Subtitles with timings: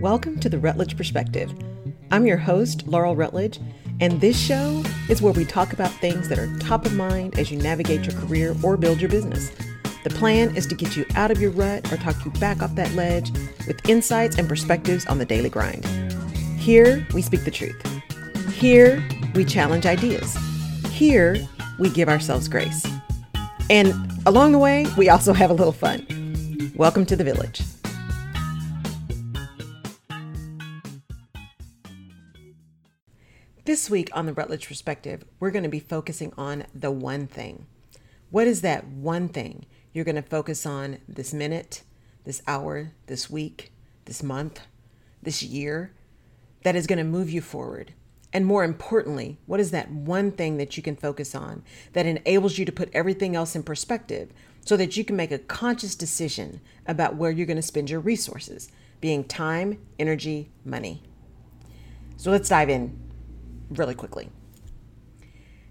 [0.00, 1.50] Welcome to the Rutledge Perspective.
[2.10, 3.58] I'm your host, Laurel Rutledge,
[3.98, 7.50] and this show is where we talk about things that are top of mind as
[7.50, 9.50] you navigate your career or build your business.
[10.04, 12.74] The plan is to get you out of your rut or talk you back off
[12.74, 13.32] that ledge
[13.66, 15.86] with insights and perspectives on the daily grind.
[16.58, 17.82] Here, we speak the truth.
[18.52, 19.02] Here,
[19.34, 20.36] we challenge ideas.
[20.90, 21.38] Here,
[21.78, 22.86] we give ourselves grace.
[23.70, 23.94] And
[24.26, 26.06] along the way, we also have a little fun.
[26.76, 27.62] Welcome to the village.
[33.66, 37.66] This week on the Rutledge Perspective, we're going to be focusing on the one thing.
[38.30, 41.82] What is that one thing you're going to focus on this minute,
[42.22, 43.72] this hour, this week,
[44.04, 44.60] this month,
[45.20, 45.92] this year
[46.62, 47.92] that is going to move you forward?
[48.32, 52.58] And more importantly, what is that one thing that you can focus on that enables
[52.58, 54.30] you to put everything else in perspective
[54.64, 57.98] so that you can make a conscious decision about where you're going to spend your
[57.98, 61.02] resources, being time, energy, money?
[62.16, 63.05] So let's dive in
[63.70, 64.30] really quickly.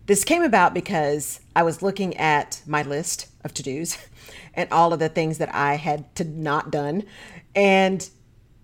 [0.08, 3.98] This came about because I was looking at my list of to dos
[4.54, 7.04] and all of the things that I had to not done.
[7.56, 8.08] And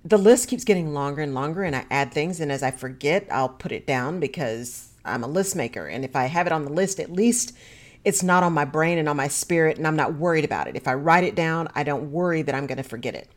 [0.04, 2.40] the list keeps getting longer and longer, and I add things.
[2.40, 5.88] And as I forget, I'll put it down because I'm a list maker.
[5.88, 7.56] And if I have it on the list, at least
[8.04, 10.76] it's not on my brain and on my spirit, and I'm not worried about it.
[10.76, 13.30] If I write it down, I don't worry that I'm going to forget it.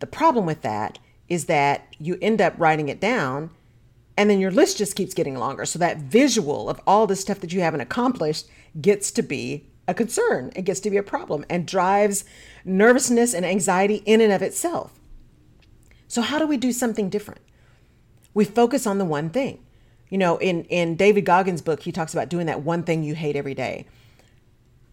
[0.00, 3.50] The problem with that is that you end up writing it down
[4.18, 5.64] and then your list just keeps getting longer.
[5.64, 8.48] So that visual of all the stuff that you haven't accomplished
[8.80, 10.50] gets to be a concern.
[10.56, 12.24] It gets to be a problem and drives
[12.64, 14.92] nervousness and anxiety in and of itself.
[16.08, 17.42] So, how do we do something different?
[18.34, 19.64] We focus on the one thing.
[20.08, 23.14] You know, in, in David Goggins' book, he talks about doing that one thing you
[23.14, 23.86] hate every day.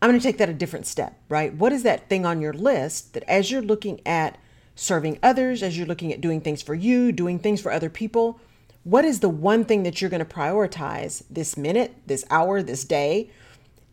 [0.02, 1.54] I'm going to take that a different step, right?
[1.54, 4.38] What is that thing on your list that as you're looking at
[4.76, 8.40] serving others, as you're looking at doing things for you, doing things for other people,
[8.86, 12.84] what is the one thing that you're going to prioritize this minute, this hour, this
[12.84, 13.32] day,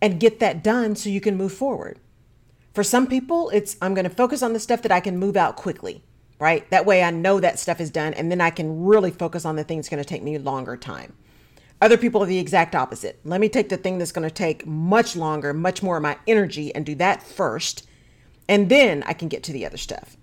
[0.03, 1.99] and get that done so you can move forward?
[2.75, 5.35] For some people, it's I'm going to focus on the stuff that I can move
[5.35, 6.05] out quickly,
[6.39, 6.69] right?
[6.71, 9.57] That way I know that stuff is done and then I can really focus on
[9.57, 11.15] the thing that's going to take me longer time.
[11.81, 13.19] Other people are the exact opposite.
[13.25, 16.19] Let me take the thing that's going to take much longer, much more of my
[16.27, 17.89] energy, and do that first,
[18.47, 20.19] and then I can get to the other stuff.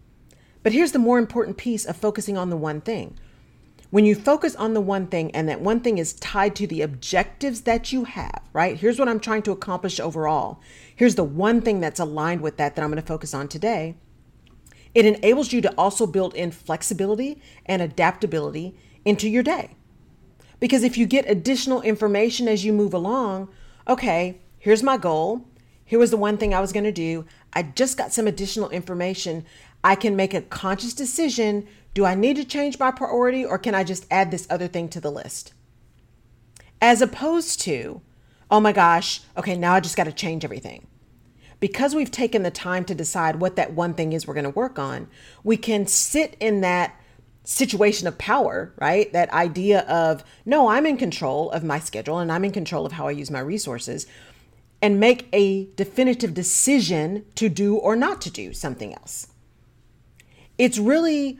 [0.61, 3.17] But here's the more important piece of focusing on the one thing
[3.91, 6.81] when you focus on the one thing and that one thing is tied to the
[6.81, 8.77] objectives that you have, right?
[8.77, 10.61] Here's what I'm trying to accomplish overall.
[10.95, 13.95] Here's the one thing that's aligned with that that I'm going to focus on today.
[14.93, 19.75] It enables you to also build in flexibility and adaptability into your day.
[20.59, 23.49] Because if you get additional information as you move along,
[23.87, 25.45] okay, here's my goal.
[25.89, 27.25] Here was the one thing I was going to do.
[27.51, 29.43] I just got some additional information.
[29.83, 33.73] I can make a conscious decision do I need to change my priority or can
[33.73, 35.51] I just add this other thing to the list?
[36.79, 38.01] As opposed to,
[38.51, 40.85] oh my gosh, okay, now I just got to change everything.
[41.59, 44.51] Because we've taken the time to decide what that one thing is we're going to
[44.51, 45.07] work on,
[45.43, 46.95] we can sit in that
[47.43, 49.11] situation of power, right?
[49.11, 52.91] That idea of, no, I'm in control of my schedule and I'm in control of
[52.91, 54.05] how I use my resources
[54.81, 59.27] and make a definitive decision to do or not to do something else.
[60.57, 61.39] It's really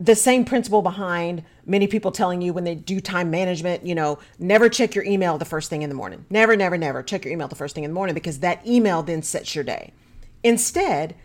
[0.00, 4.18] the same principle behind many people telling you when they do time management, you know,
[4.38, 6.24] never check your email the first thing in the morning.
[6.30, 9.02] Never, never, never check your email the first thing in the morning because that email
[9.02, 9.92] then sets your day.
[10.42, 11.16] Instead,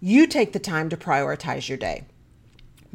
[0.00, 2.04] you take the time to prioritize your day.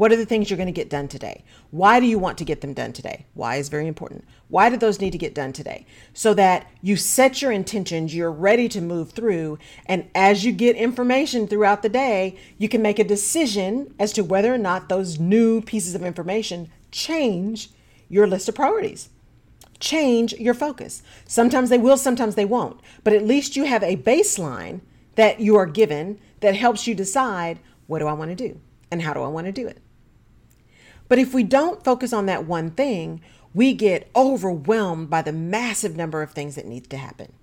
[0.01, 1.44] What are the things you're going to get done today?
[1.69, 3.28] Why do you want to get them done today?
[3.35, 4.25] Why is very important.
[4.47, 5.85] Why do those need to get done today?
[6.12, 10.75] So that you set your intentions, you're ready to move through, and as you get
[10.75, 15.19] information throughout the day, you can make a decision as to whether or not those
[15.19, 17.69] new pieces of information change
[18.09, 19.09] your list of priorities.
[19.79, 21.03] Change your focus.
[21.28, 22.79] Sometimes they will, sometimes they won't.
[23.03, 24.81] But at least you have a baseline
[25.13, 28.59] that you are given that helps you decide what do I want to do
[28.90, 29.78] and how do I want to do it.
[31.11, 33.19] But if we don't focus on that one thing,
[33.53, 37.34] we get overwhelmed by the massive number of things that need to happen.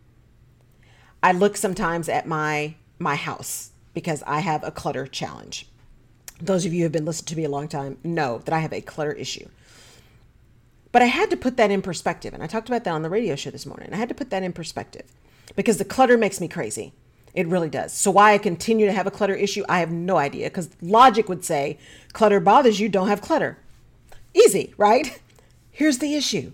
[1.23, 5.69] I look sometimes at my my house because I have a clutter challenge.
[6.41, 8.61] Those of you who have been listening to me a long time know that I
[8.61, 9.49] have a clutter issue.
[10.91, 13.11] But I had to put that in perspective, and I talked about that on the
[13.11, 13.91] radio show this morning.
[13.93, 15.13] I had to put that in perspective
[15.57, 16.95] because the clutter makes me crazy.
[17.39, 17.93] It really does.
[17.93, 21.29] So why I continue to have a clutter issue, I have no idea because logic
[21.29, 21.79] would say
[22.13, 23.59] clutter bothers you, don't have clutter.
[24.35, 25.21] Easy, right?
[25.71, 26.51] Here's the issue.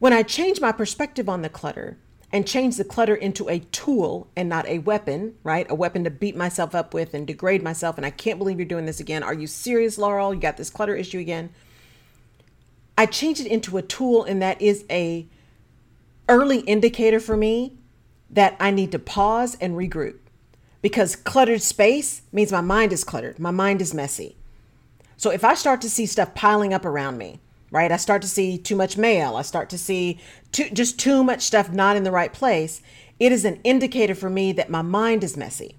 [0.00, 1.96] When I change my perspective on the clutter,
[2.32, 5.70] and change the clutter into a tool and not a weapon, right?
[5.70, 7.96] A weapon to beat myself up with and degrade myself.
[7.96, 9.22] And I can't believe you're doing this again.
[9.22, 10.34] Are you serious, Laurel?
[10.34, 11.50] You got this clutter issue again.
[12.98, 15.26] I changed it into a tool, and that is a
[16.28, 17.77] early indicator for me
[18.30, 20.18] that I need to pause and regroup
[20.82, 24.36] because cluttered space means my mind is cluttered, my mind is messy.
[25.16, 27.40] So if I start to see stuff piling up around me,
[27.70, 27.90] right?
[27.90, 30.20] I start to see too much mail, I start to see
[30.52, 32.80] too, just too much stuff not in the right place,
[33.18, 35.74] it is an indicator for me that my mind is messy.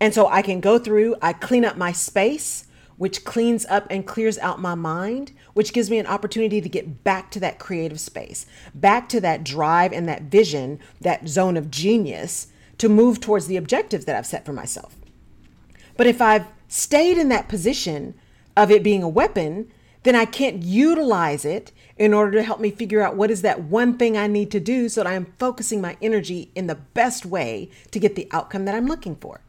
[0.00, 2.66] And so I can go through, I clean up my space,
[2.96, 7.04] which cleans up and clears out my mind, which gives me an opportunity to get
[7.04, 11.70] back to that creative space, back to that drive and that vision, that zone of
[11.70, 12.48] genius
[12.78, 14.96] to move towards the objectives that I've set for myself.
[15.96, 18.14] But if I've stayed in that position
[18.56, 19.70] of it being a weapon,
[20.02, 23.64] then I can't utilize it in order to help me figure out what is that
[23.64, 26.74] one thing I need to do so that I am focusing my energy in the
[26.74, 29.40] best way to get the outcome that I'm looking for.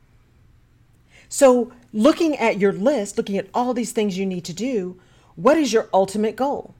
[1.29, 4.99] So, looking at your list, looking at all these things you need to do,
[5.35, 6.75] what is your ultimate goal?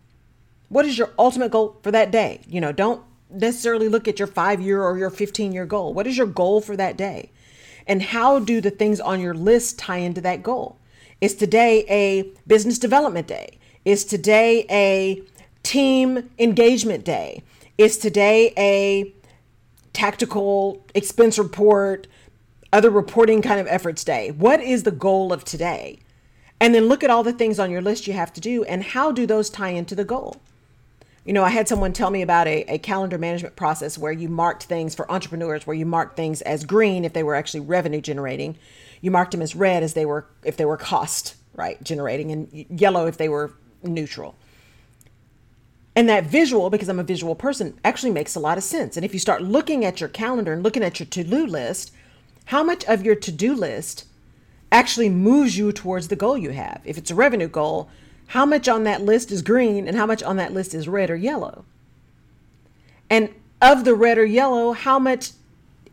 [0.69, 2.42] What is your ultimate goal for that day?
[2.48, 5.92] You know, don't necessarily look at your five year or your 15 year goal.
[5.92, 7.31] What is your goal for that day?
[7.88, 10.78] And how do the things on your list tie into that goal?
[11.19, 13.58] Is today a business development day?
[13.86, 15.24] Is today a
[15.64, 17.42] team engagement day?
[17.80, 19.12] Is today a
[19.94, 22.06] tactical expense report,
[22.72, 24.31] other reporting kind of efforts day?
[24.31, 26.00] What is the goal of today?
[26.60, 28.84] And then look at all the things on your list you have to do and
[28.84, 30.42] how do those tie into the goal?
[31.24, 34.30] You know, I had someone tell me about a, a calendar management process where you
[34.30, 38.00] marked things for entrepreneurs, where you marked things as green if they were actually revenue
[38.00, 38.56] generating.
[39.02, 42.66] You marked them as red as they were if they were cost, right, generating, and
[42.69, 43.52] yellow if they were
[43.84, 44.36] neutral.
[45.98, 48.96] And that visual, because I'm a visual person, actually makes a lot of sense.
[48.96, 51.92] And if you start looking at your calendar and looking at your to do list,
[52.47, 54.05] how much of your to do list
[54.71, 56.81] actually moves you towards the goal you have?
[56.85, 57.89] If it's a revenue goal,
[58.27, 61.09] how much on that list is green and how much on that list is red
[61.09, 61.65] or yellow?
[63.09, 65.31] And of the red or yellow, how much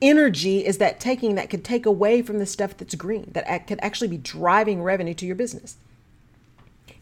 [0.00, 3.80] energy is that taking that could take away from the stuff that's green, that could
[3.82, 5.76] actually be driving revenue to your business?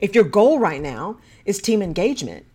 [0.00, 2.46] If your goal right now is team engagement,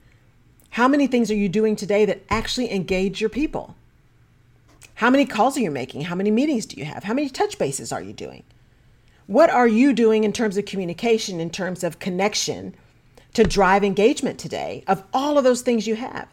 [0.71, 3.75] how many things are you doing today that actually engage your people?
[4.97, 6.01] How many calls are you making?
[6.01, 7.03] How many meetings do you have?
[7.03, 8.43] How many touch bases are you doing?
[9.27, 12.73] What are you doing in terms of communication, in terms of connection
[13.35, 16.27] to drive engagement today of all of those things you have?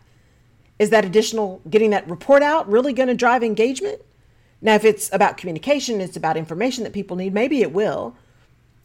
[0.79, 4.01] Is that additional getting that report out really going to drive engagement?
[4.63, 8.17] Now, if it's about communication, it's about information that people need, maybe it will.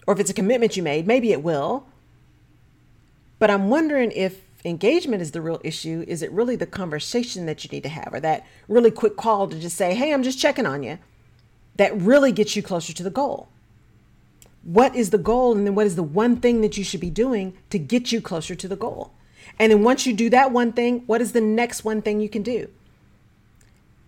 [0.06, 1.88] Or if it's a commitment you made, maybe it will.
[3.40, 6.04] But I'm wondering if engagement is the real issue.
[6.08, 9.48] Is it really the conversation that you need to have or that really quick call
[9.48, 11.00] to just say, hey, I'm just checking on you
[11.78, 13.50] that really gets you closer to the goal?
[14.64, 17.10] what is the goal and then what is the one thing that you should be
[17.10, 19.14] doing to get you closer to the goal
[19.58, 22.30] and then once you do that one thing what is the next one thing you
[22.30, 22.70] can do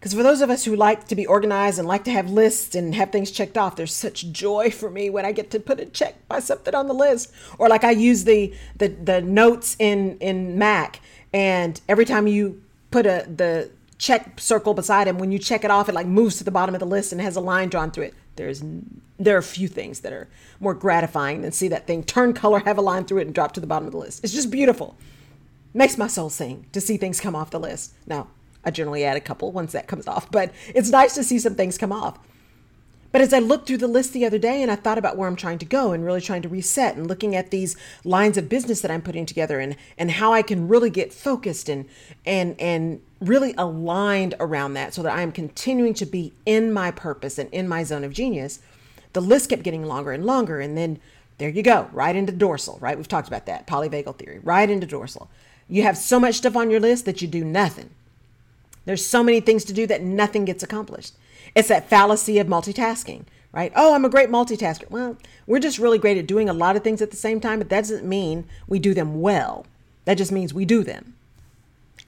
[0.01, 2.75] because for those of us who like to be organized and like to have lists
[2.75, 5.79] and have things checked off there's such joy for me when i get to put
[5.79, 9.75] a check by something on the list or like i use the the, the notes
[9.79, 10.99] in in mac
[11.31, 15.71] and every time you put a the check circle beside him when you check it
[15.71, 17.91] off it like moves to the bottom of the list and has a line drawn
[17.91, 18.63] through it there's
[19.23, 20.27] there are a few things that are
[20.59, 23.53] more gratifying than see that thing turn color, have a line through it, and drop
[23.53, 24.23] to the bottom of the list.
[24.23, 24.95] It's just beautiful.
[25.73, 27.93] Makes my soul sing to see things come off the list.
[28.07, 28.27] Now,
[28.63, 31.55] I generally add a couple once that comes off, but it's nice to see some
[31.55, 32.19] things come off.
[33.11, 35.27] But as I looked through the list the other day and I thought about where
[35.27, 37.75] I'm trying to go and really trying to reset and looking at these
[38.05, 41.67] lines of business that I'm putting together and and how I can really get focused
[41.67, 41.89] and
[42.25, 46.89] and and really aligned around that so that I am continuing to be in my
[46.89, 48.59] purpose and in my zone of genius,
[49.13, 50.61] the list kept getting longer and longer.
[50.61, 50.99] And then
[51.37, 52.95] there you go, right into dorsal, right?
[52.95, 55.29] We've talked about that polyvagal theory, right into dorsal.
[55.67, 57.89] You have so much stuff on your list that you do nothing.
[58.85, 61.13] There's so many things to do that nothing gets accomplished.
[61.55, 63.71] It's that fallacy of multitasking, right?
[63.75, 64.89] Oh, I'm a great multitasker.
[64.89, 67.59] Well, we're just really great at doing a lot of things at the same time,
[67.59, 69.65] but that doesn't mean we do them well.
[70.05, 71.15] That just means we do them.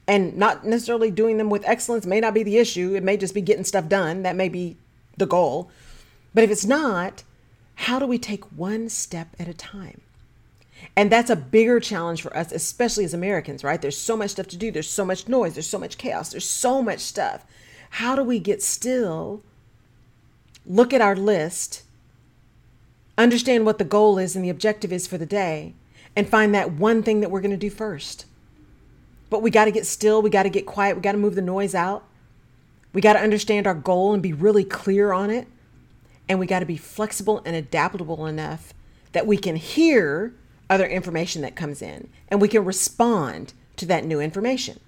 [0.06, 2.94] And not necessarily doing them with excellence may not be the issue.
[2.94, 4.22] It may just be getting stuff done.
[4.22, 4.76] That may be
[5.16, 5.70] the goal.
[6.34, 7.22] But if it's not,
[7.76, 10.00] how do we take one step at a time?
[10.96, 13.80] And that's a bigger challenge for us, especially as Americans, right?
[13.80, 14.70] There's so much stuff to do.
[14.70, 15.54] There's so much noise.
[15.54, 16.30] There's so much chaos.
[16.30, 17.44] There's so much stuff.
[17.90, 19.42] How do we get still,
[20.66, 21.82] look at our list,
[23.16, 25.74] understand what the goal is and the objective is for the day,
[26.16, 28.26] and find that one thing that we're going to do first?
[29.30, 30.22] But we got to get still.
[30.22, 30.96] We got to get quiet.
[30.96, 32.04] We got to move the noise out.
[32.92, 35.48] We got to understand our goal and be really clear on it.
[36.28, 38.72] And we got to be flexible and adaptable enough
[39.12, 40.34] that we can hear
[40.70, 44.80] other information that comes in and we can respond to that new information.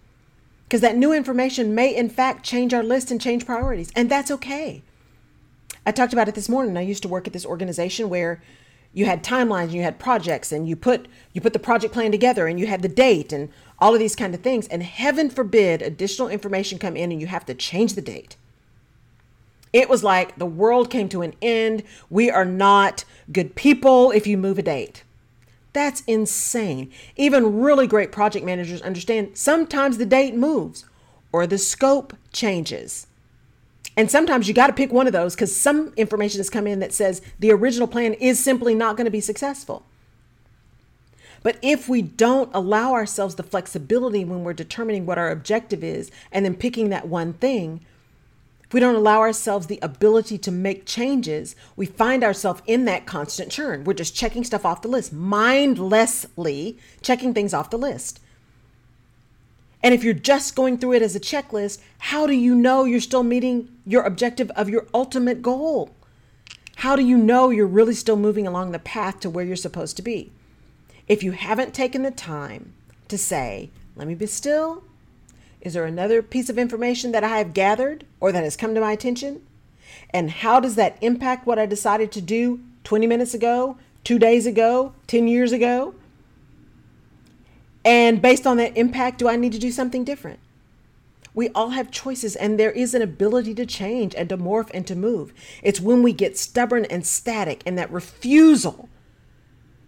[0.65, 3.93] Because that new information may, in fact, change our list and change priorities.
[3.95, 4.83] And that's okay.
[5.85, 6.77] I talked about it this morning.
[6.77, 8.43] I used to work at this organization where
[8.93, 12.11] you had timelines and you had projects and you put you put the project plan
[12.11, 15.29] together and you had the date and all of these kind of things and heaven
[15.29, 18.37] forbid additional information come in and you have to change the date
[19.73, 24.27] it was like the world came to an end we are not good people if
[24.27, 25.05] you move a date
[25.77, 30.85] that's insane even really great project managers understand sometimes the date moves
[31.33, 33.07] or the scope changes
[33.97, 36.81] and sometimes you got to pick one of those because some information has come in
[36.81, 39.85] that says the original plan is simply not going to be successful.
[41.43, 46.11] But if we don't allow ourselves the flexibility when we're determining what our objective is
[46.31, 47.81] and then picking that one thing,
[48.77, 53.51] we don't allow ourselves the ability to make changes, we find ourselves in that constant
[53.51, 53.85] churn.
[53.85, 58.21] We're just checking stuff off the list, mindlessly checking things off the list.
[59.83, 63.01] And if you're just going through it as a checklist, how do you know you're
[63.01, 65.89] still meeting your objective of your ultimate goal?
[66.75, 69.97] How do you know you're really still moving along the path to where you're supposed
[69.97, 70.33] to be?
[71.09, 72.75] If you haven't taken the time
[73.09, 74.85] to say, let me be still,
[75.67, 78.81] is there another piece of information that I have gathered or that has come to
[78.81, 79.45] my attention?
[80.11, 84.47] And how does that impact what I decided to do 20 minutes ago, two days
[84.47, 85.97] ago, 10 years ago?
[87.85, 90.39] And based on that impact, do I need to do something different?
[91.35, 94.87] We all have choices, and there is an ability to change and to morph and
[94.87, 95.35] to move.
[95.65, 98.89] It's when we get stubborn and static and that refusal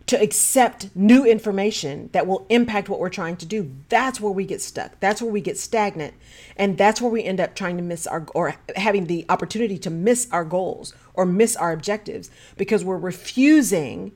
[0.08, 3.70] to accept new information that will impact what we're trying to do.
[3.90, 4.98] That's where we get stuck.
[5.00, 6.14] That's where we get stagnant.
[6.56, 9.90] And that's where we end up trying to miss our, or having the opportunity to
[9.90, 14.12] miss our goals or miss our objectives because we're refusing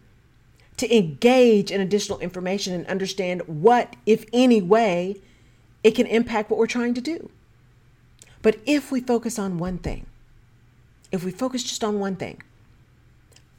[0.78, 5.20] to engage in additional information and understand what, if any way,
[5.84, 7.30] it can impact what we're trying to do.
[8.40, 10.06] But if we focus on one thing,
[11.12, 12.40] if we focus just on one thing,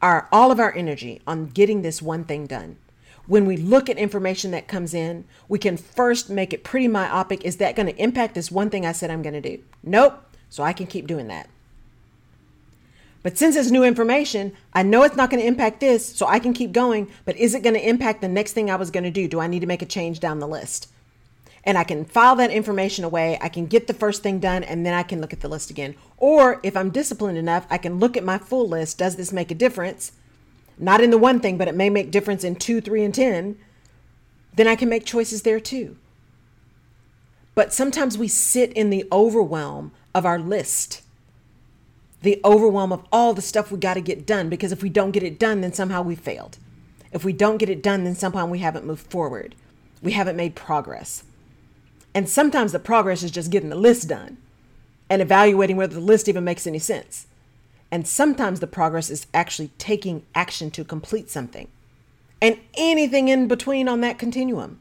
[0.04, 2.78] our all of our energy on getting this one thing done.
[3.26, 7.46] When we look at information that comes in, we can first make it pretty myopic.
[7.46, 9.64] Is that going to impact this one thing I said I'm going to do?
[9.82, 10.22] Nope.
[10.50, 11.50] So I can keep doing that.
[13.24, 16.40] But since it's new information, I know it's not going to impact this, so I
[16.40, 17.10] can keep going.
[17.24, 19.30] But is it going to impact the next thing I was going to do?
[19.30, 20.90] Do I need to make a change down the list?
[21.66, 23.38] And I can file that information away.
[23.42, 25.70] I can get the first thing done, and then I can look at the list
[25.70, 25.96] again.
[26.18, 28.98] Or if I'm disciplined enough, I can look at my full list.
[28.98, 30.12] Does this make a difference?
[30.78, 33.58] Not in the one thing, but it may make difference in two, three, and 10.
[34.56, 35.96] Then I can make choices there too.
[37.56, 41.04] But sometimes we sit in the overwhelm of our list
[42.24, 45.12] the overwhelm of all the stuff we got to get done because if we don't
[45.12, 46.58] get it done, then somehow we failed.
[47.12, 49.56] If we don't get it done, then somehow we haven't moved forward.
[50.02, 51.26] We haven't made progress.
[52.14, 54.38] And sometimes the progress is just getting the list done
[55.10, 57.28] and evaluating whether the list even makes any sense.
[57.92, 61.68] And sometimes the progress is actually taking action to complete something
[62.42, 64.80] and anything in between on that continuum.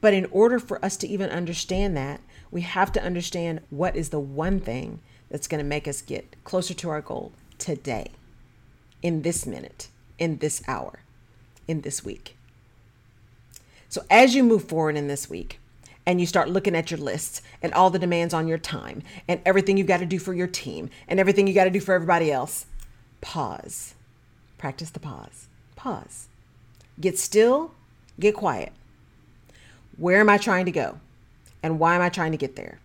[0.00, 2.20] But in order for us to even understand that,
[2.50, 6.36] we have to understand what is the one thing that's going to make us get
[6.44, 8.12] closer to our goal today,
[9.02, 11.00] in this minute, in this hour,
[11.66, 12.36] in this week.
[13.88, 15.58] So, as you move forward in this week
[16.08, 19.42] and you start looking at your lists and all the demands on your time and
[19.44, 21.92] everything you've got to do for your team and everything you got to do for
[21.92, 22.64] everybody else,
[23.20, 23.94] pause.
[24.56, 25.48] Practice the pause.
[25.76, 26.28] Pause.
[26.98, 27.72] Get still,
[28.18, 28.72] get quiet.
[29.98, 30.98] Where am I trying to go?
[31.62, 32.78] And why am I trying to get there?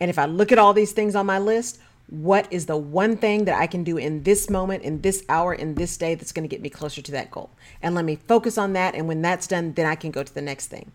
[0.00, 3.16] And if I look at all these things on my list, what is the one
[3.16, 6.32] thing that I can do in this moment, in this hour, in this day that's
[6.32, 7.50] going to get me closer to that goal?
[7.80, 8.96] And let me focus on that.
[8.96, 10.90] And when that's done, then I can go to the next thing.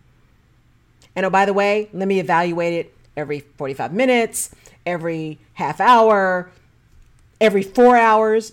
[1.14, 4.54] And oh, by the way, let me evaluate it every 45 minutes,
[4.86, 6.50] every half hour,
[7.40, 8.52] every four hours.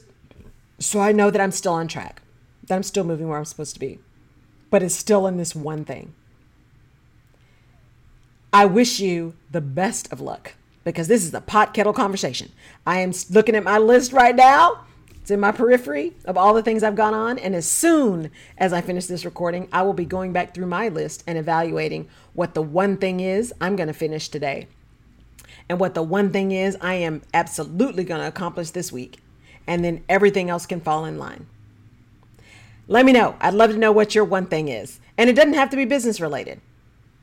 [0.80, 2.22] So I know that I'm still on track,
[2.68, 4.00] that I'm still moving where I'm supposed to be,
[4.70, 6.14] but it's still in this one thing.
[8.52, 12.52] I wish you the best of luck because this is a pot kettle conversation.
[12.86, 14.86] I am looking at my list right now.
[15.30, 17.38] It's in my periphery of all the things I've gone on.
[17.38, 20.88] And as soon as I finish this recording, I will be going back through my
[20.88, 24.68] list and evaluating what the one thing is I'm going to finish today.
[25.70, 29.20] And what the one thing is I am absolutely going to accomplish this week.
[29.68, 31.46] And then everything else can fall in line.
[32.88, 33.36] Let me know.
[33.40, 35.00] I'd love to know what your one thing is.
[35.16, 36.60] And it doesn't have to be business related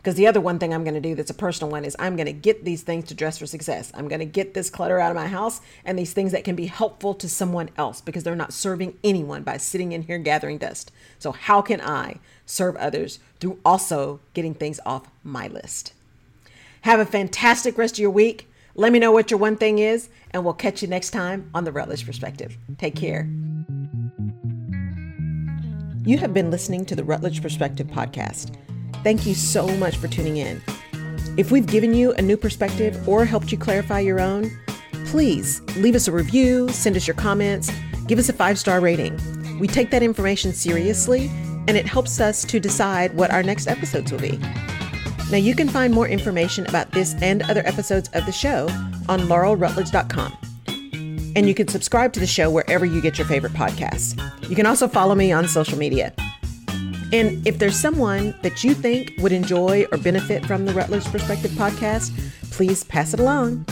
[0.06, 2.14] Because the other one thing I'm going to do that's a personal one is I'm
[2.14, 3.90] going to get these things to dress for success.
[3.92, 6.54] I'm going to get this clutter out of my house and these things that can
[6.54, 10.58] be helpful to someone else because they're not serving anyone by sitting in here gathering
[10.58, 10.92] dust.
[11.18, 15.92] So, how can I serve others through also getting things off my list?
[16.82, 18.48] Have a fantastic rest of your week.
[18.76, 21.64] Let me know what your one thing is, and we'll catch you next time on
[21.64, 22.56] the Rutledge Perspective.
[22.78, 23.28] Take care.
[26.04, 28.56] You have been listening to the Rutledge Perspective podcast.
[29.06, 30.60] Thank you so much for tuning in.
[31.36, 34.50] If we've given you a new perspective or helped you clarify your own,
[35.04, 37.70] please leave us a review, send us your comments,
[38.08, 39.16] give us a five star rating.
[39.60, 41.28] We take that information seriously
[41.68, 44.38] and it helps us to decide what our next episodes will be.
[45.30, 48.66] Now, you can find more information about this and other episodes of the show
[49.08, 50.36] on laurelrutledge.com.
[51.36, 54.20] And you can subscribe to the show wherever you get your favorite podcasts.
[54.50, 56.12] You can also follow me on social media.
[57.16, 61.50] And if there's someone that you think would enjoy or benefit from the Rutledge Perspective
[61.52, 62.12] podcast,
[62.50, 63.64] please pass it along.